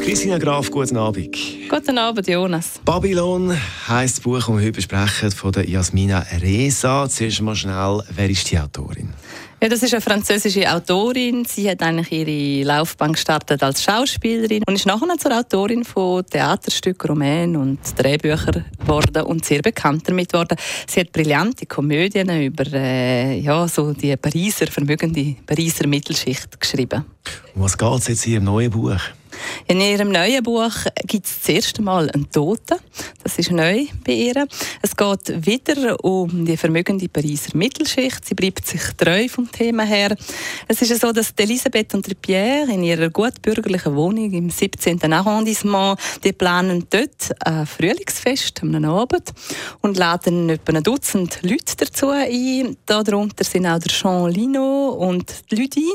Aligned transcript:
Christina 0.00 0.38
Graf, 0.38 0.70
guten 0.70 0.96
Abend. 0.96 1.36
Guten 1.68 1.98
Abend, 1.98 2.26
Jonas. 2.26 2.80
Babylon 2.84 3.54
heisst 3.86 4.16
das 4.16 4.24
Buch, 4.24 4.38
das 4.38 4.48
wir 4.48 4.54
heute 4.54 4.72
besprechen, 4.72 5.30
von 5.30 5.52
der 5.52 5.68
Jasmina 5.68 6.24
Reza. 6.40 7.08
Zuerst 7.08 7.42
mal 7.42 7.54
schnell, 7.54 8.02
wer 8.14 8.30
ist 8.30 8.50
die 8.50 8.58
Autorin? 8.58 9.10
Ja, 9.62 9.68
das 9.68 9.82
ist 9.82 9.92
eine 9.92 10.00
französische 10.00 10.72
Autorin. 10.72 11.44
Sie 11.44 11.70
hat 11.70 11.82
eigentlich 11.82 12.10
ihre 12.12 12.64
Laufbahn 12.66 13.12
gestartet 13.12 13.62
als 13.62 13.82
Schauspielerin 13.82 14.62
und 14.66 14.74
ist 14.74 14.86
nachher 14.86 15.18
zur 15.18 15.38
Autorin 15.38 15.84
von 15.84 16.24
Theaterstücken, 16.24 17.10
Romanen 17.10 17.56
und 17.56 17.78
Drehbüchern 17.96 18.64
geworden 18.78 19.22
und 19.24 19.44
sehr 19.44 19.60
bekannt 19.60 20.08
damit 20.08 20.32
geworden. 20.32 20.56
Sie 20.88 21.00
hat 21.00 21.12
brillante 21.12 21.66
Komödien 21.66 22.30
über 22.42 22.64
äh, 22.72 23.38
ja, 23.38 23.68
so 23.68 23.92
die 23.92 24.16
Pariser, 24.16 24.66
vermögende 24.68 25.36
Pariser 25.44 25.86
Mittelschicht 25.86 26.58
geschrieben. 26.58 27.04
Um 27.54 27.62
was 27.62 27.76
geht 27.76 27.98
es 27.98 28.08
jetzt 28.08 28.24
hier 28.24 28.38
im 28.38 28.44
neuen 28.44 28.70
Buch? 28.70 28.98
In 29.70 29.80
ihrem 29.80 30.10
neuen 30.10 30.42
Buch 30.42 30.72
gibt 31.06 31.26
es 31.26 31.38
das 31.38 31.48
erste 31.48 31.80
Mal 31.80 32.10
einen 32.10 32.28
Toten. 32.28 32.80
Das 33.22 33.38
ist 33.38 33.50
neu 33.50 33.86
bei 34.04 34.12
ihr. 34.12 34.46
Es 34.80 34.96
geht 34.96 35.46
wieder 35.46 36.02
um 36.02 36.46
die 36.46 36.56
vermögende 36.56 37.08
Pariser 37.08 37.56
Mittelschicht. 37.56 38.24
Sie 38.24 38.34
bleibt 38.34 38.66
sich 38.66 38.80
treu 38.96 39.28
vom 39.28 39.50
Thema 39.50 39.84
her. 39.84 40.16
Es 40.68 40.80
ist 40.80 41.00
so, 41.00 41.12
dass 41.12 41.32
Elisabeth 41.36 41.94
und 41.94 42.20
Pierre 42.22 42.72
in 42.72 42.82
ihrer 42.82 43.10
gutbürgerlichen 43.10 43.94
Wohnung 43.94 44.32
im 44.32 44.50
17. 44.50 45.12
Arrondissement, 45.12 45.98
die 46.24 46.32
planen 46.32 46.86
dort 46.88 47.30
ein 47.44 47.66
Frühlingsfest 47.66 48.62
am 48.62 48.84
Abend 48.84 49.32
und 49.80 49.96
laden 49.96 50.48
etwa 50.50 50.72
ein 50.72 50.82
Dutzend 50.82 51.40
Leute 51.42 51.76
dazu 51.76 52.08
ein. 52.08 52.76
Darunter 52.86 53.44
sind 53.44 53.66
auch 53.66 53.78
der 53.78 53.92
Jean 53.92 54.30
Lino 54.30 54.90
und 54.90 55.32
Lydie. 55.50 55.92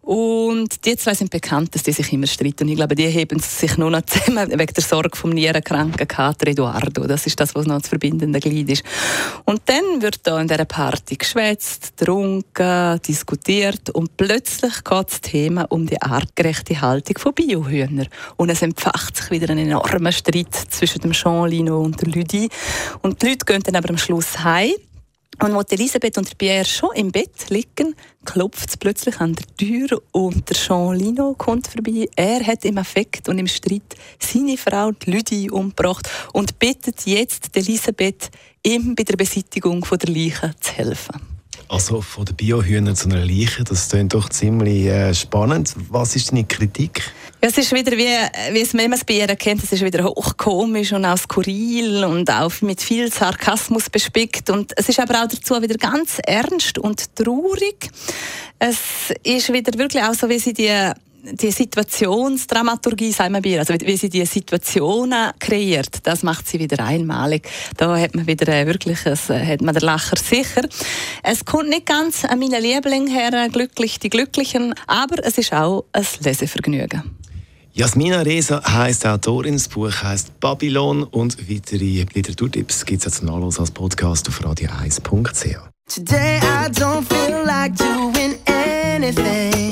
Und 0.00 0.84
die 0.84 0.96
zwei 0.96 1.14
sind 1.14 1.30
bekannt, 1.30 1.74
dass 1.74 1.82
die 1.82 1.92
sich 1.92 2.12
immer 2.12 2.26
streiten. 2.26 2.64
Und 2.64 2.70
ich 2.70 2.76
glaube, 2.76 2.94
die 2.94 3.06
heben 3.06 3.38
sich 3.38 3.76
nur 3.78 3.90
noch 3.90 4.02
zusammen 4.02 4.50
wegen 4.50 4.74
der 4.74 4.82
Sorge 4.82 5.16
vom 5.16 5.30
nierenkranken 5.30 6.06
Kater 6.08 6.52
Eduardo. 6.62 7.06
Das 7.06 7.26
ist 7.26 7.38
das, 7.40 7.54
was 7.54 7.66
noch 7.66 7.80
das 7.80 7.88
verbindende 7.88 8.40
Glied 8.40 8.70
ist. 8.70 8.84
Und 9.44 9.62
dann 9.66 10.00
wird 10.00 10.26
da 10.26 10.40
in 10.40 10.48
dieser 10.48 10.64
Party 10.64 11.16
geschwätzt, 11.16 11.96
getrunken, 11.96 13.00
diskutiert 13.06 13.90
und 13.90 14.16
plötzlich 14.16 14.84
geht 14.84 15.10
das 15.10 15.20
Thema 15.20 15.66
um 15.70 15.86
die 15.86 16.00
artgerechte 16.00 16.80
Haltung 16.80 17.18
von 17.18 17.34
Biohühnern. 17.34 18.08
Und 18.36 18.50
es 18.50 18.62
entfacht 18.62 19.16
sich 19.16 19.30
wieder 19.30 19.50
ein 19.50 19.58
enormer 19.58 20.12
Streit 20.12 20.54
zwischen 20.54 21.00
dem 21.00 21.12
Jean 21.12 21.48
Lino 21.48 21.80
und 21.80 22.00
der 22.00 22.08
Lydie. 22.08 22.48
Und 23.02 23.22
die 23.22 23.28
Leute 23.28 23.44
gehen 23.44 23.62
dann 23.62 23.76
aber 23.76 23.90
am 23.90 23.98
Schluss 23.98 24.38
heim 24.38 24.72
und 25.42 25.56
als 25.56 25.72
Elisabeth 25.72 26.18
und 26.18 26.38
Pierre 26.38 26.64
schon 26.64 26.90
im 26.94 27.10
Bett 27.10 27.50
liegen, 27.50 27.96
klopft 28.24 28.68
es 28.68 28.76
plötzlich 28.76 29.20
an 29.20 29.34
der 29.34 29.46
Tür 29.56 30.00
und 30.12 30.48
der 30.48 30.56
Jean 30.56 30.94
Lino 30.94 31.34
kommt 31.34 31.66
vorbei. 31.66 32.08
Er 32.14 32.46
hat 32.46 32.64
im 32.64 32.78
Affekt 32.78 33.28
und 33.28 33.38
im 33.38 33.48
Streit 33.48 33.96
seine 34.20 34.56
Frau 34.56 34.92
Lydie 35.04 35.50
umgebracht 35.50 36.08
und 36.32 36.60
bittet 36.60 37.06
jetzt 37.06 37.56
Elisabeth, 37.56 38.30
ihm 38.64 38.94
bei 38.94 39.02
der 39.02 39.16
Beseitigung 39.16 39.84
der 39.90 40.14
Leiche 40.14 40.54
zu 40.60 40.72
helfen. 40.74 41.31
Also 41.72 42.02
von 42.02 42.26
den 42.26 42.36
Biohühnern 42.36 42.94
zu 42.94 43.08
einer 43.08 43.24
Leiche, 43.24 43.64
das 43.64 43.88
klingt 43.88 44.12
doch 44.12 44.28
ziemlich 44.28 44.84
äh, 44.84 45.14
spannend. 45.14 45.74
Was 45.88 46.14
ist 46.14 46.30
deine 46.30 46.44
Kritik? 46.44 47.00
Ja, 47.42 47.48
es 47.48 47.56
ist 47.56 47.72
wieder, 47.72 47.92
wie, 47.92 48.52
wie 48.52 48.60
es 48.60 48.74
man 48.74 48.92
es 48.92 49.06
bei 49.06 49.14
ihr 49.14 49.26
kennt, 49.36 49.64
es 49.64 49.72
ist 49.72 49.82
wieder 49.82 50.04
hochkomisch 50.04 50.92
und 50.92 51.06
auch 51.06 51.16
skurril 51.16 52.04
und 52.04 52.30
auch 52.30 52.52
mit 52.60 52.82
viel 52.82 53.10
Sarkasmus 53.10 53.88
bespickt. 53.88 54.50
Und 54.50 54.74
es 54.76 54.90
ist 54.90 55.00
aber 55.00 55.22
auch 55.22 55.28
dazu 55.28 55.62
wieder 55.62 55.76
ganz 55.76 56.18
ernst 56.26 56.76
und 56.76 57.16
traurig. 57.16 57.90
Es 58.58 59.10
ist 59.22 59.50
wieder 59.50 59.78
wirklich 59.78 60.02
auch 60.02 60.12
so, 60.12 60.28
wie 60.28 60.40
sie 60.40 60.52
die 60.52 60.92
die 61.22 61.50
Situationsdramaturgie, 61.50 63.12
sagen 63.12 63.42
wir, 63.42 63.60
also 63.60 63.74
wie 63.74 63.96
sie 63.96 64.08
die 64.08 64.26
Situationen 64.26 65.30
kreiert, 65.38 65.98
das 66.02 66.22
macht 66.22 66.48
sie 66.48 66.58
wieder 66.58 66.84
einmalig. 66.84 67.48
Da 67.76 67.96
hat 67.96 68.14
man 68.14 68.26
wieder 68.26 68.48
äh, 68.48 68.66
wirklich, 68.66 69.06
ein, 69.06 69.18
äh, 69.28 69.46
hat 69.46 69.62
man 69.62 69.74
den 69.74 69.84
Lacher 69.84 70.16
sicher. 70.16 70.62
Es 71.22 71.44
kommt 71.44 71.68
nicht 71.68 71.86
ganz 71.86 72.24
an 72.24 72.40
meinen 72.40 72.60
Liebling 72.60 73.06
her, 73.06 73.48
glücklich 73.50 73.98
die 74.00 74.10
Glücklichen, 74.10 74.74
aber 74.86 75.24
es 75.24 75.38
ist 75.38 75.52
auch 75.52 75.84
ein 75.92 76.06
Lesevergnügen. 76.24 77.02
Jasmina 77.74 78.20
Reza 78.20 78.62
heisst 78.70 79.06
Autorin, 79.06 79.54
das 79.54 79.68
Buch 79.68 80.02
heisst 80.02 80.38
Babylon 80.40 81.04
und 81.04 81.38
weitere 81.48 82.04
Literaturtipps 82.12 82.84
gibt 82.84 82.98
es 82.98 83.04
jetzt 83.06 83.22
nachlos 83.22 83.58
als 83.58 83.70
Podcast 83.70 84.28
auf 84.28 84.40
radio1.ch. 84.40 85.56
Today 85.88 86.38
I 86.38 86.68
don't 86.70 87.06
feel 87.08 87.42
like 87.46 87.74
doing 87.76 88.36
anything. 88.46 89.71